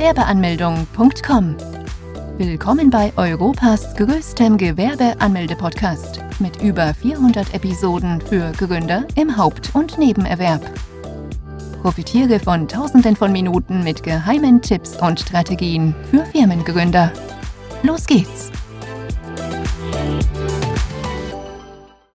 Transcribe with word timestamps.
Gewerbeanmeldung.com. 0.00 1.56
Willkommen 2.38 2.88
bei 2.88 3.12
Europas 3.18 3.94
größtem 3.96 4.56
Gewerbeanmelde-Podcast 4.56 6.20
mit 6.38 6.62
über 6.62 6.94
400 6.94 7.52
Episoden 7.52 8.18
für 8.22 8.50
Gründer 8.52 9.06
im 9.14 9.36
Haupt- 9.36 9.74
und 9.74 9.98
Nebenerwerb. 9.98 10.62
Profitiere 11.82 12.40
von 12.40 12.66
Tausenden 12.66 13.14
von 13.14 13.30
Minuten 13.30 13.84
mit 13.84 14.02
geheimen 14.02 14.62
Tipps 14.62 14.96
und 14.96 15.20
Strategien 15.20 15.94
für 16.10 16.24
Firmengründer. 16.24 17.12
Los 17.82 18.06
geht's! 18.06 18.50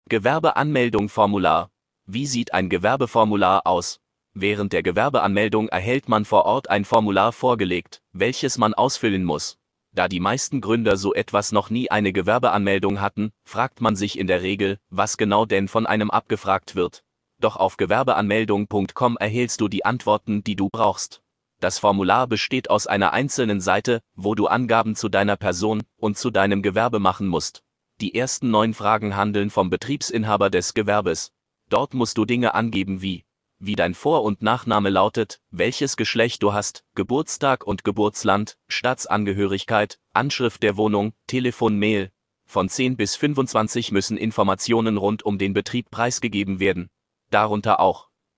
Gewerbeanmeldung-Formular. 0.09 1.69
Wie 2.07 2.25
sieht 2.25 2.51
ein 2.51 2.69
Gewerbeformular 2.69 3.61
aus? 3.65 3.99
Während 4.37 4.73
der 4.73 4.83
Gewerbeanmeldung 4.83 5.69
erhält 5.69 6.09
man 6.09 6.25
vor 6.25 6.43
Ort 6.43 6.69
ein 6.69 6.83
Formular 6.83 7.31
vorgelegt, 7.31 8.01
welches 8.11 8.57
man 8.57 8.73
ausfüllen 8.73 9.23
muss. 9.23 9.57
Da 9.93 10.09
die 10.09 10.19
meisten 10.19 10.59
Gründer 10.59 10.97
so 10.97 11.13
etwas 11.13 11.53
noch 11.53 11.69
nie 11.69 11.89
eine 11.89 12.11
Gewerbeanmeldung 12.11 12.99
hatten, 12.99 13.31
fragt 13.45 13.79
man 13.79 13.95
sich 13.95 14.19
in 14.19 14.27
der 14.27 14.41
Regel, 14.41 14.77
was 14.89 15.15
genau 15.15 15.45
denn 15.45 15.69
von 15.69 15.85
einem 15.85 16.11
abgefragt 16.11 16.75
wird. 16.75 17.05
Doch 17.39 17.55
auf 17.55 17.77
gewerbeanmeldung.com 17.77 19.15
erhältst 19.15 19.61
du 19.61 19.69
die 19.69 19.85
Antworten, 19.85 20.43
die 20.43 20.57
du 20.57 20.67
brauchst. 20.69 21.21
Das 21.61 21.79
Formular 21.79 22.27
besteht 22.27 22.69
aus 22.69 22.87
einer 22.87 23.13
einzelnen 23.13 23.61
Seite, 23.61 24.01
wo 24.15 24.35
du 24.35 24.47
Angaben 24.47 24.95
zu 24.95 25.07
deiner 25.07 25.37
Person 25.37 25.83
und 25.95 26.17
zu 26.17 26.29
deinem 26.29 26.61
Gewerbe 26.61 26.99
machen 26.99 27.27
musst. 27.27 27.63
Die 28.01 28.15
ersten 28.15 28.51
neun 28.51 28.73
Fragen 28.73 29.15
handeln 29.15 29.49
vom 29.49 29.69
Betriebsinhaber 29.69 30.49
des 30.49 30.73
Gewerbes. 30.73 31.31
Dort 31.69 31.93
musst 31.93 32.17
du 32.17 32.25
Dinge 32.25 32.53
angeben 32.53 33.01
wie, 33.01 33.23
wie 33.59 33.75
dein 33.75 33.93
Vor- 33.93 34.23
und 34.23 34.41
Nachname 34.41 34.89
lautet, 34.89 35.39
welches 35.51 35.97
Geschlecht 35.97 36.43
du 36.43 36.53
hast, 36.53 36.83
Geburtstag 36.95 37.65
und 37.65 37.83
Geburtsland, 37.83 38.57
Staatsangehörigkeit, 38.67 39.99
Anschrift 40.13 40.63
der 40.63 40.77
Wohnung, 40.77 41.13
Telefon, 41.27 41.77
Mail. 41.77 42.11
Von 42.45 42.69
10 42.69 42.95
bis 42.95 43.15
25 43.15 43.91
müssen 43.91 44.17
Informationen 44.17 44.97
rund 44.97 45.23
um 45.23 45.37
den 45.37 45.53
Betrieb 45.53 45.89
preisgegeben 45.89 46.59
werden. 46.59 46.89
Darunter 47.31 47.79
auch 47.79 48.09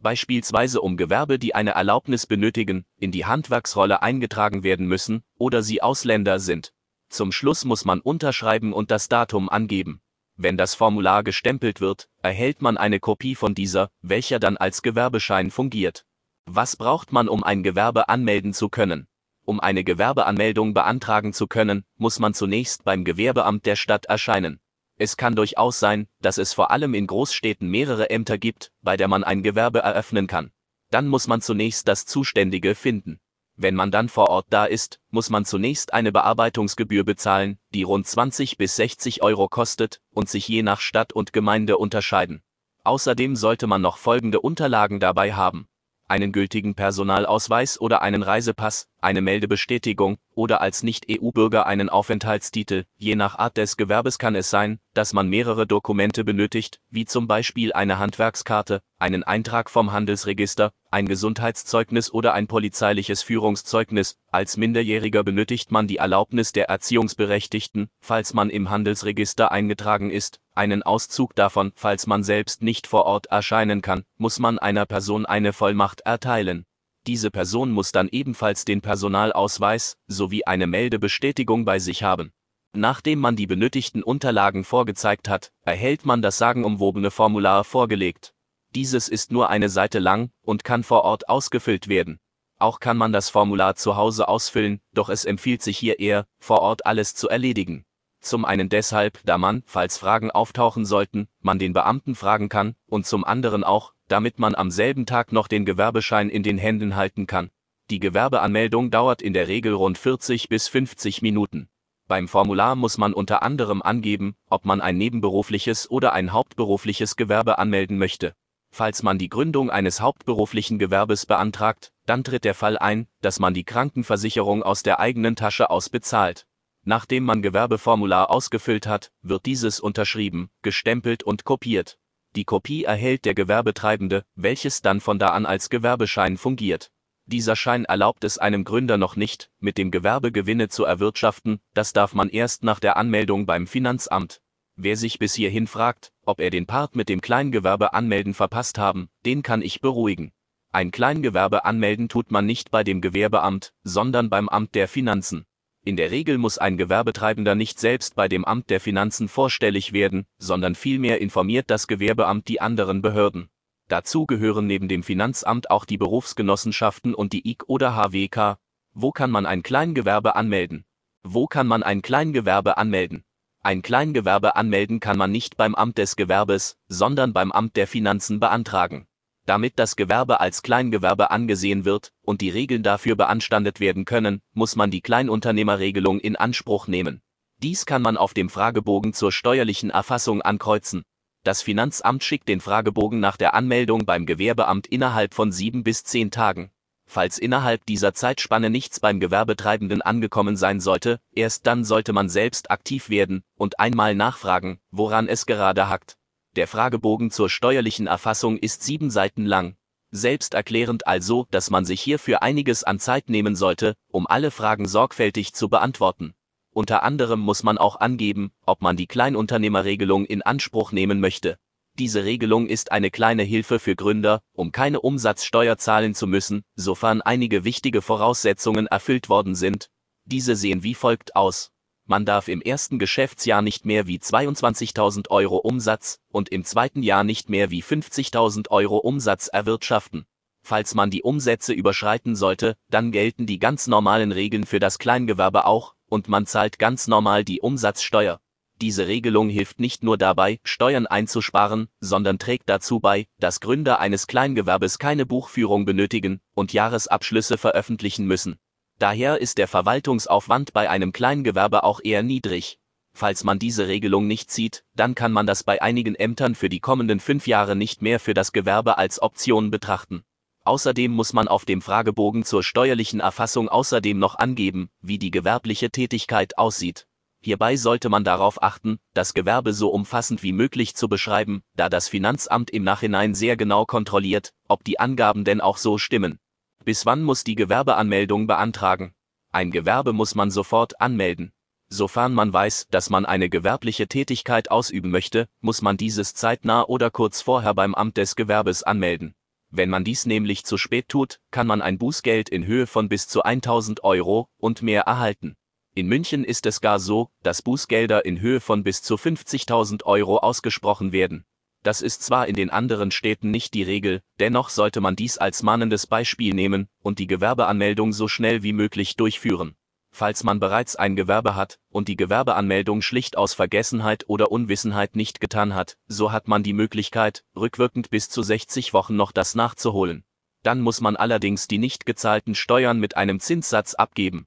beispielsweise 0.00 0.80
um 0.80 0.96
Gewerbe, 0.96 1.38
die 1.38 1.54
eine 1.54 1.72
Erlaubnis 1.72 2.26
benötigen, 2.26 2.84
in 2.98 3.12
die 3.12 3.24
Handwerksrolle 3.24 4.02
eingetragen 4.02 4.62
werden 4.62 4.86
müssen, 4.86 5.22
oder 5.38 5.62
sie 5.62 5.82
Ausländer 5.82 6.38
sind. 6.38 6.72
Zum 7.08 7.32
Schluss 7.32 7.64
muss 7.64 7.84
man 7.84 8.00
unterschreiben 8.00 8.72
und 8.72 8.90
das 8.90 9.08
Datum 9.08 9.48
angeben. 9.48 10.00
Wenn 10.36 10.56
das 10.56 10.74
Formular 10.74 11.24
gestempelt 11.24 11.80
wird, 11.80 12.08
erhält 12.20 12.60
man 12.60 12.76
eine 12.76 13.00
Kopie 13.00 13.34
von 13.34 13.54
dieser, 13.54 13.88
welcher 14.02 14.38
dann 14.38 14.56
als 14.56 14.82
Gewerbeschein 14.82 15.50
fungiert. 15.50 16.04
Was 16.44 16.76
braucht 16.76 17.10
man, 17.12 17.28
um 17.28 17.42
ein 17.42 17.62
Gewerbe 17.62 18.08
anmelden 18.08 18.52
zu 18.52 18.68
können? 18.68 19.08
Um 19.44 19.60
eine 19.60 19.82
Gewerbeanmeldung 19.82 20.74
beantragen 20.74 21.32
zu 21.32 21.46
können, 21.46 21.84
muss 21.96 22.18
man 22.18 22.34
zunächst 22.34 22.84
beim 22.84 23.04
Gewerbeamt 23.04 23.64
der 23.64 23.76
Stadt 23.76 24.06
erscheinen. 24.06 24.60
Es 24.98 25.18
kann 25.18 25.36
durchaus 25.36 25.78
sein, 25.78 26.08
dass 26.22 26.38
es 26.38 26.54
vor 26.54 26.70
allem 26.70 26.94
in 26.94 27.06
Großstädten 27.06 27.68
mehrere 27.68 28.08
Ämter 28.08 28.38
gibt, 28.38 28.72
bei 28.80 28.96
der 28.96 29.08
man 29.08 29.24
ein 29.24 29.42
Gewerbe 29.42 29.80
eröffnen 29.80 30.26
kann. 30.26 30.52
Dann 30.90 31.06
muss 31.06 31.26
man 31.26 31.42
zunächst 31.42 31.86
das 31.86 32.06
Zuständige 32.06 32.74
finden. 32.74 33.20
Wenn 33.56 33.74
man 33.74 33.90
dann 33.90 34.08
vor 34.08 34.28
Ort 34.28 34.46
da 34.50 34.64
ist, 34.64 35.00
muss 35.10 35.28
man 35.28 35.44
zunächst 35.44 35.92
eine 35.92 36.12
Bearbeitungsgebühr 36.12 37.04
bezahlen, 37.04 37.58
die 37.74 37.82
rund 37.82 38.06
20 38.06 38.56
bis 38.56 38.76
60 38.76 39.22
Euro 39.22 39.48
kostet 39.48 40.00
und 40.12 40.28
sich 40.30 40.48
je 40.48 40.62
nach 40.62 40.80
Stadt 40.80 41.12
und 41.12 41.32
Gemeinde 41.32 41.76
unterscheiden. 41.76 42.42
Außerdem 42.84 43.36
sollte 43.36 43.66
man 43.66 43.82
noch 43.82 43.98
folgende 43.98 44.40
Unterlagen 44.40 45.00
dabei 45.00 45.34
haben 45.34 45.68
einen 46.08 46.32
gültigen 46.32 46.74
Personalausweis 46.74 47.80
oder 47.80 48.02
einen 48.02 48.22
Reisepass, 48.22 48.88
eine 49.06 49.20
Meldebestätigung 49.20 50.18
oder 50.34 50.60
als 50.60 50.82
Nicht-EU-Bürger 50.82 51.64
einen 51.64 51.88
Aufenthaltstitel. 51.88 52.86
Je 52.96 53.14
nach 53.14 53.38
Art 53.38 53.56
des 53.56 53.76
Gewerbes 53.76 54.18
kann 54.18 54.34
es 54.34 54.50
sein, 54.50 54.80
dass 54.94 55.12
man 55.12 55.28
mehrere 55.28 55.64
Dokumente 55.64 56.24
benötigt, 56.24 56.80
wie 56.90 57.04
zum 57.04 57.28
Beispiel 57.28 57.72
eine 57.72 58.00
Handwerkskarte, 58.00 58.82
einen 58.98 59.22
Eintrag 59.22 59.70
vom 59.70 59.92
Handelsregister, 59.92 60.72
ein 60.90 61.06
Gesundheitszeugnis 61.06 62.12
oder 62.12 62.34
ein 62.34 62.48
polizeiliches 62.48 63.22
Führungszeugnis. 63.22 64.18
Als 64.32 64.56
Minderjähriger 64.56 65.22
benötigt 65.22 65.70
man 65.70 65.86
die 65.86 65.98
Erlaubnis 65.98 66.50
der 66.50 66.68
Erziehungsberechtigten, 66.68 67.88
falls 68.00 68.34
man 68.34 68.50
im 68.50 68.70
Handelsregister 68.70 69.52
eingetragen 69.52 70.10
ist, 70.10 70.40
einen 70.56 70.82
Auszug 70.82 71.36
davon, 71.36 71.70
falls 71.76 72.08
man 72.08 72.24
selbst 72.24 72.60
nicht 72.60 72.88
vor 72.88 73.04
Ort 73.04 73.26
erscheinen 73.26 73.82
kann, 73.82 74.02
muss 74.18 74.40
man 74.40 74.58
einer 74.58 74.84
Person 74.84 75.26
eine 75.26 75.52
Vollmacht 75.52 76.00
erteilen. 76.00 76.66
Diese 77.06 77.30
Person 77.30 77.70
muss 77.70 77.92
dann 77.92 78.08
ebenfalls 78.08 78.64
den 78.64 78.80
Personalausweis 78.80 79.96
sowie 80.08 80.44
eine 80.44 80.66
Meldebestätigung 80.66 81.64
bei 81.64 81.78
sich 81.78 82.02
haben. 82.02 82.32
Nachdem 82.74 83.20
man 83.20 83.36
die 83.36 83.46
benötigten 83.46 84.02
Unterlagen 84.02 84.64
vorgezeigt 84.64 85.28
hat, 85.28 85.52
erhält 85.62 86.04
man 86.04 86.20
das 86.20 86.38
sagenumwobene 86.38 87.10
Formular 87.10 87.64
vorgelegt. 87.64 88.34
Dieses 88.74 89.08
ist 89.08 89.30
nur 89.30 89.48
eine 89.48 89.68
Seite 89.68 90.00
lang 90.00 90.30
und 90.42 90.64
kann 90.64 90.82
vor 90.82 91.02
Ort 91.02 91.28
ausgefüllt 91.28 91.88
werden. 91.88 92.18
Auch 92.58 92.80
kann 92.80 92.96
man 92.96 93.12
das 93.12 93.30
Formular 93.30 93.76
zu 93.76 93.96
Hause 93.96 94.28
ausfüllen, 94.28 94.80
doch 94.92 95.08
es 95.08 95.24
empfiehlt 95.24 95.62
sich 95.62 95.78
hier 95.78 96.00
eher, 96.00 96.26
vor 96.38 96.60
Ort 96.60 96.86
alles 96.86 97.14
zu 97.14 97.28
erledigen. 97.28 97.84
Zum 98.20 98.44
einen 98.44 98.68
deshalb, 98.68 99.20
da 99.24 99.38
man, 99.38 99.62
falls 99.66 99.98
Fragen 99.98 100.30
auftauchen 100.30 100.84
sollten, 100.84 101.28
man 101.40 101.58
den 101.58 101.72
Beamten 101.72 102.14
fragen 102.14 102.48
kann, 102.48 102.74
und 102.86 103.06
zum 103.06 103.24
anderen 103.24 103.64
auch, 103.64 103.92
damit 104.08 104.38
man 104.38 104.54
am 104.54 104.70
selben 104.70 105.06
Tag 105.06 105.32
noch 105.32 105.48
den 105.48 105.64
Gewerbeschein 105.64 106.28
in 106.28 106.42
den 106.42 106.58
Händen 106.58 106.96
halten 106.96 107.26
kann. 107.26 107.50
Die 107.90 108.00
Gewerbeanmeldung 108.00 108.90
dauert 108.90 109.22
in 109.22 109.32
der 109.32 109.46
Regel 109.46 109.72
rund 109.72 109.96
40 109.96 110.48
bis 110.48 110.66
50 110.68 111.22
Minuten. 111.22 111.68
Beim 112.08 112.28
Formular 112.28 112.76
muss 112.76 112.98
man 112.98 113.12
unter 113.12 113.42
anderem 113.42 113.82
angeben, 113.82 114.36
ob 114.48 114.64
man 114.64 114.80
ein 114.80 114.96
nebenberufliches 114.96 115.90
oder 115.90 116.12
ein 116.12 116.32
hauptberufliches 116.32 117.16
Gewerbe 117.16 117.58
anmelden 117.58 117.98
möchte. 117.98 118.34
Falls 118.70 119.02
man 119.02 119.18
die 119.18 119.28
Gründung 119.28 119.70
eines 119.70 120.00
hauptberuflichen 120.00 120.78
Gewerbes 120.78 121.26
beantragt, 121.26 121.92
dann 122.04 122.24
tritt 122.24 122.44
der 122.44 122.54
Fall 122.54 122.78
ein, 122.78 123.08
dass 123.22 123.40
man 123.40 123.54
die 123.54 123.64
Krankenversicherung 123.64 124.62
aus 124.62 124.82
der 124.82 125.00
eigenen 125.00 125.34
Tasche 125.34 125.70
aus 125.70 125.88
bezahlt. 125.88 126.46
Nachdem 126.88 127.24
man 127.24 127.42
Gewerbeformular 127.42 128.30
ausgefüllt 128.30 128.86
hat, 128.86 129.10
wird 129.20 129.44
dieses 129.44 129.80
unterschrieben, 129.80 130.50
gestempelt 130.62 131.24
und 131.24 131.44
kopiert. 131.44 131.98
Die 132.36 132.44
Kopie 132.44 132.84
erhält 132.84 133.24
der 133.24 133.34
Gewerbetreibende, 133.34 134.24
welches 134.36 134.82
dann 134.82 135.00
von 135.00 135.18
da 135.18 135.30
an 135.30 135.46
als 135.46 135.68
Gewerbeschein 135.68 136.36
fungiert. 136.36 136.92
Dieser 137.24 137.56
Schein 137.56 137.86
erlaubt 137.86 138.22
es 138.22 138.38
einem 138.38 138.62
Gründer 138.62 138.98
noch 138.98 139.16
nicht, 139.16 139.50
mit 139.58 139.78
dem 139.78 139.90
Gewerbe 139.90 140.30
Gewinne 140.30 140.68
zu 140.68 140.84
erwirtschaften, 140.84 141.58
das 141.74 141.92
darf 141.92 142.14
man 142.14 142.28
erst 142.28 142.62
nach 142.62 142.78
der 142.78 142.96
Anmeldung 142.96 143.46
beim 143.46 143.66
Finanzamt. 143.66 144.40
Wer 144.76 144.96
sich 144.96 145.18
bis 145.18 145.34
hierhin 145.34 145.66
fragt, 145.66 146.12
ob 146.24 146.38
er 146.38 146.50
den 146.50 146.66
Part 146.66 146.94
mit 146.94 147.08
dem 147.08 147.20
Kleingewerbe 147.20 147.94
anmelden 147.94 148.32
verpasst 148.32 148.78
haben, 148.78 149.08
den 149.24 149.42
kann 149.42 149.60
ich 149.60 149.80
beruhigen. 149.80 150.30
Ein 150.70 150.92
Kleingewerbe 150.92 151.64
anmelden 151.64 152.08
tut 152.08 152.30
man 152.30 152.46
nicht 152.46 152.70
bei 152.70 152.84
dem 152.84 153.00
Gewerbeamt, 153.00 153.72
sondern 153.82 154.30
beim 154.30 154.48
Amt 154.48 154.76
der 154.76 154.86
Finanzen. 154.86 155.46
In 155.86 155.94
der 155.94 156.10
Regel 156.10 156.36
muss 156.36 156.58
ein 156.58 156.76
Gewerbetreibender 156.76 157.54
nicht 157.54 157.78
selbst 157.78 158.16
bei 158.16 158.26
dem 158.26 158.44
Amt 158.44 158.70
der 158.70 158.80
Finanzen 158.80 159.28
vorstellig 159.28 159.92
werden, 159.92 160.26
sondern 160.36 160.74
vielmehr 160.74 161.20
informiert 161.20 161.70
das 161.70 161.86
Gewerbeamt 161.86 162.48
die 162.48 162.60
anderen 162.60 163.02
Behörden. 163.02 163.50
Dazu 163.86 164.26
gehören 164.26 164.66
neben 164.66 164.88
dem 164.88 165.04
Finanzamt 165.04 165.70
auch 165.70 165.84
die 165.84 165.96
Berufsgenossenschaften 165.96 167.14
und 167.14 167.32
die 167.32 167.48
IK 167.48 167.68
oder 167.68 167.94
HWK. 167.94 168.58
Wo 168.94 169.12
kann 169.12 169.30
man 169.30 169.46
ein 169.46 169.62
Kleingewerbe 169.62 170.34
anmelden? 170.34 170.84
Wo 171.22 171.46
kann 171.46 171.68
man 171.68 171.84
ein 171.84 172.02
Kleingewerbe 172.02 172.78
anmelden? 172.78 173.22
Ein 173.62 173.82
Kleingewerbe 173.82 174.56
anmelden 174.56 174.98
kann 174.98 175.16
man 175.16 175.30
nicht 175.30 175.56
beim 175.56 175.76
Amt 175.76 175.98
des 175.98 176.16
Gewerbes, 176.16 176.76
sondern 176.88 177.32
beim 177.32 177.52
Amt 177.52 177.76
der 177.76 177.86
Finanzen 177.86 178.40
beantragen. 178.40 179.06
Damit 179.46 179.78
das 179.78 179.94
Gewerbe 179.94 180.40
als 180.40 180.62
Kleingewerbe 180.62 181.30
angesehen 181.30 181.84
wird 181.84 182.12
und 182.22 182.40
die 182.40 182.50
Regeln 182.50 182.82
dafür 182.82 183.14
beanstandet 183.14 183.78
werden 183.78 184.04
können, 184.04 184.42
muss 184.52 184.74
man 184.74 184.90
die 184.90 185.00
Kleinunternehmerregelung 185.00 186.18
in 186.18 186.34
Anspruch 186.34 186.88
nehmen. 186.88 187.22
Dies 187.62 187.86
kann 187.86 188.02
man 188.02 188.16
auf 188.16 188.34
dem 188.34 188.50
Fragebogen 188.50 189.12
zur 189.14 189.30
steuerlichen 189.30 189.90
Erfassung 189.90 190.42
ankreuzen. 190.42 191.04
Das 191.44 191.62
Finanzamt 191.62 192.24
schickt 192.24 192.48
den 192.48 192.60
Fragebogen 192.60 193.20
nach 193.20 193.36
der 193.36 193.54
Anmeldung 193.54 194.04
beim 194.04 194.26
Gewerbeamt 194.26 194.88
innerhalb 194.88 195.32
von 195.32 195.52
sieben 195.52 195.84
bis 195.84 196.02
zehn 196.02 196.32
Tagen. 196.32 196.72
Falls 197.08 197.38
innerhalb 197.38 197.86
dieser 197.86 198.14
Zeitspanne 198.14 198.68
nichts 198.68 198.98
beim 198.98 199.20
Gewerbetreibenden 199.20 200.02
angekommen 200.02 200.56
sein 200.56 200.80
sollte, 200.80 201.20
erst 201.32 201.68
dann 201.68 201.84
sollte 201.84 202.12
man 202.12 202.28
selbst 202.28 202.72
aktiv 202.72 203.10
werden 203.10 203.44
und 203.54 203.78
einmal 203.78 204.16
nachfragen, 204.16 204.80
woran 204.90 205.28
es 205.28 205.46
gerade 205.46 205.88
hackt. 205.88 206.18
Der 206.56 206.66
Fragebogen 206.66 207.30
zur 207.30 207.50
steuerlichen 207.50 208.06
Erfassung 208.06 208.56
ist 208.56 208.82
sieben 208.82 209.10
Seiten 209.10 209.44
lang. 209.44 209.76
Selbsterklärend 210.10 211.06
also, 211.06 211.46
dass 211.50 211.68
man 211.68 211.84
sich 211.84 212.00
hierfür 212.00 212.42
einiges 212.42 212.82
an 212.82 212.98
Zeit 212.98 213.28
nehmen 213.28 213.56
sollte, 213.56 213.94
um 214.10 214.26
alle 214.26 214.50
Fragen 214.50 214.88
sorgfältig 214.88 215.52
zu 215.52 215.68
beantworten. 215.68 216.32
Unter 216.70 217.02
anderem 217.02 217.40
muss 217.40 217.62
man 217.62 217.76
auch 217.76 217.96
angeben, 217.96 218.52
ob 218.64 218.80
man 218.80 218.96
die 218.96 219.06
Kleinunternehmerregelung 219.06 220.24
in 220.24 220.40
Anspruch 220.40 220.92
nehmen 220.92 221.20
möchte. 221.20 221.58
Diese 221.98 222.24
Regelung 222.24 222.68
ist 222.68 222.90
eine 222.90 223.10
kleine 223.10 223.42
Hilfe 223.42 223.78
für 223.78 223.94
Gründer, 223.94 224.40
um 224.54 224.72
keine 224.72 225.00
Umsatzsteuer 225.00 225.76
zahlen 225.76 226.14
zu 226.14 226.26
müssen, 226.26 226.62
sofern 226.74 227.20
einige 227.20 227.64
wichtige 227.64 228.00
Voraussetzungen 228.00 228.86
erfüllt 228.86 229.28
worden 229.28 229.54
sind. 229.54 229.90
Diese 230.24 230.56
sehen 230.56 230.82
wie 230.82 230.94
folgt 230.94 231.36
aus. 231.36 231.70
Man 232.08 232.24
darf 232.24 232.46
im 232.46 232.62
ersten 232.62 233.00
Geschäftsjahr 233.00 233.62
nicht 233.62 233.84
mehr 233.84 234.06
wie 234.06 234.18
22.000 234.18 235.28
Euro 235.30 235.56
Umsatz 235.56 236.20
und 236.30 236.48
im 236.50 236.64
zweiten 236.64 237.02
Jahr 237.02 237.24
nicht 237.24 237.50
mehr 237.50 237.70
wie 237.70 237.82
50.000 237.82 238.70
Euro 238.70 238.98
Umsatz 238.98 239.48
erwirtschaften. 239.48 240.24
Falls 240.62 240.94
man 240.94 241.10
die 241.10 241.22
Umsätze 241.22 241.72
überschreiten 241.72 242.36
sollte, 242.36 242.76
dann 242.90 243.10
gelten 243.10 243.46
die 243.46 243.58
ganz 243.58 243.88
normalen 243.88 244.30
Regeln 244.30 244.66
für 244.66 244.78
das 244.78 244.98
Kleingewerbe 244.98 245.66
auch, 245.66 245.94
und 246.08 246.28
man 246.28 246.46
zahlt 246.46 246.78
ganz 246.78 247.08
normal 247.08 247.44
die 247.44 247.60
Umsatzsteuer. 247.60 248.40
Diese 248.80 249.08
Regelung 249.08 249.48
hilft 249.48 249.80
nicht 249.80 250.04
nur 250.04 250.18
dabei, 250.18 250.60
Steuern 250.62 251.06
einzusparen, 251.06 251.88
sondern 252.00 252.38
trägt 252.38 252.68
dazu 252.68 253.00
bei, 253.00 253.26
dass 253.40 253.60
Gründer 253.60 254.00
eines 254.00 254.26
Kleingewerbes 254.26 254.98
keine 254.98 255.24
Buchführung 255.24 255.86
benötigen 255.86 256.40
und 256.54 256.72
Jahresabschlüsse 256.72 257.58
veröffentlichen 257.58 258.26
müssen. 258.26 258.58
Daher 258.98 259.40
ist 259.40 259.58
der 259.58 259.68
Verwaltungsaufwand 259.68 260.72
bei 260.72 260.88
einem 260.88 261.12
Kleingewerbe 261.12 261.84
auch 261.84 262.00
eher 262.02 262.22
niedrig. 262.22 262.78
Falls 263.12 263.44
man 263.44 263.58
diese 263.58 263.88
Regelung 263.88 264.26
nicht 264.26 264.50
sieht, 264.50 264.84
dann 264.94 265.14
kann 265.14 265.32
man 265.32 265.46
das 265.46 265.64
bei 265.64 265.82
einigen 265.82 266.14
Ämtern 266.14 266.54
für 266.54 266.68
die 266.68 266.80
kommenden 266.80 267.20
fünf 267.20 267.46
Jahre 267.46 267.76
nicht 267.76 268.00
mehr 268.02 268.20
für 268.20 268.34
das 268.34 268.52
Gewerbe 268.52 268.98
als 268.98 269.20
Option 269.20 269.70
betrachten. 269.70 270.22
Außerdem 270.64 271.12
muss 271.12 271.32
man 271.32 271.46
auf 271.46 271.64
dem 271.64 271.80
Fragebogen 271.80 272.44
zur 272.44 272.62
steuerlichen 272.62 273.20
Erfassung 273.20 273.68
außerdem 273.68 274.18
noch 274.18 274.34
angeben, 274.34 274.90
wie 275.00 275.18
die 275.18 275.30
gewerbliche 275.30 275.90
Tätigkeit 275.90 276.58
aussieht. 276.58 277.06
Hierbei 277.40 277.76
sollte 277.76 278.08
man 278.08 278.24
darauf 278.24 278.62
achten, 278.62 278.98
das 279.14 279.32
Gewerbe 279.32 279.72
so 279.72 279.90
umfassend 279.90 280.42
wie 280.42 280.52
möglich 280.52 280.96
zu 280.96 281.08
beschreiben, 281.08 281.62
da 281.74 281.88
das 281.88 282.08
Finanzamt 282.08 282.70
im 282.70 282.82
Nachhinein 282.82 283.34
sehr 283.34 283.56
genau 283.56 283.84
kontrolliert, 283.84 284.52
ob 284.68 284.84
die 284.84 284.98
Angaben 284.98 285.44
denn 285.44 285.60
auch 285.60 285.76
so 285.76 285.98
stimmen. 285.98 286.38
Bis 286.86 287.04
wann 287.04 287.24
muss 287.24 287.42
die 287.42 287.56
Gewerbeanmeldung 287.56 288.46
beantragen? 288.46 289.12
Ein 289.50 289.72
Gewerbe 289.72 290.12
muss 290.12 290.36
man 290.36 290.52
sofort 290.52 291.00
anmelden. 291.00 291.52
Sofern 291.88 292.32
man 292.32 292.52
weiß, 292.52 292.86
dass 292.92 293.10
man 293.10 293.26
eine 293.26 293.48
gewerbliche 293.48 294.06
Tätigkeit 294.06 294.70
ausüben 294.70 295.10
möchte, 295.10 295.48
muss 295.60 295.82
man 295.82 295.96
dieses 295.96 296.34
zeitnah 296.34 296.84
oder 296.84 297.10
kurz 297.10 297.42
vorher 297.42 297.74
beim 297.74 297.96
Amt 297.96 298.18
des 298.18 298.36
Gewerbes 298.36 298.84
anmelden. 298.84 299.34
Wenn 299.68 299.90
man 299.90 300.04
dies 300.04 300.26
nämlich 300.26 300.64
zu 300.64 300.78
spät 300.78 301.08
tut, 301.08 301.40
kann 301.50 301.66
man 301.66 301.82
ein 301.82 301.98
Bußgeld 301.98 302.48
in 302.50 302.64
Höhe 302.68 302.86
von 302.86 303.08
bis 303.08 303.26
zu 303.26 303.42
1000 303.42 304.04
Euro 304.04 304.48
und 304.56 304.80
mehr 304.80 305.02
erhalten. 305.02 305.56
In 305.96 306.06
München 306.06 306.44
ist 306.44 306.66
es 306.66 306.80
gar 306.80 307.00
so, 307.00 307.30
dass 307.42 307.62
Bußgelder 307.62 308.24
in 308.24 308.40
Höhe 308.40 308.60
von 308.60 308.84
bis 308.84 309.02
zu 309.02 309.16
50.000 309.16 310.04
Euro 310.04 310.38
ausgesprochen 310.38 311.10
werden. 311.10 311.46
Das 311.86 312.02
ist 312.02 312.22
zwar 312.22 312.48
in 312.48 312.56
den 312.56 312.70
anderen 312.70 313.10
Städten 313.12 313.50
nicht 313.50 313.72
die 313.72 313.84
Regel, 313.84 314.20
dennoch 314.40 314.70
sollte 314.70 315.00
man 315.00 315.14
dies 315.14 315.38
als 315.38 315.62
mahnendes 315.62 316.06
Beispiel 316.06 316.52
nehmen 316.52 316.88
und 317.00 317.18
die 317.18 317.28
Gewerbeanmeldung 317.28 318.12
so 318.12 318.26
schnell 318.26 318.62
wie 318.62 318.72
möglich 318.72 319.14
durchführen 319.14 319.76
falls 320.16 320.44
man 320.44 320.58
bereits 320.58 320.96
ein 320.96 321.14
Gewerbe 321.14 321.54
hat 321.54 321.78
und 321.90 322.08
die 322.08 322.16
Gewerbeanmeldung 322.16 323.02
schlicht 323.02 323.36
aus 323.36 323.52
Vergessenheit 323.52 324.24
oder 324.28 324.50
Unwissenheit 324.50 325.14
nicht 325.14 325.40
getan 325.40 325.74
hat, 325.74 325.98
so 326.08 326.32
hat 326.32 326.48
man 326.48 326.62
die 326.62 326.72
Möglichkeit, 326.72 327.44
rückwirkend 327.54 328.08
bis 328.08 328.30
zu 328.30 328.42
60 328.42 328.94
Wochen 328.94 329.14
noch 329.14 329.30
das 329.30 329.54
nachzuholen. 329.54 330.24
Dann 330.62 330.80
muss 330.80 331.02
man 331.02 331.16
allerdings 331.16 331.68
die 331.68 331.76
nicht 331.76 332.06
gezahlten 332.06 332.54
Steuern 332.54 332.98
mit 332.98 333.16
einem 333.18 333.40
Zinssatz 333.40 333.94
abgeben. 333.94 334.46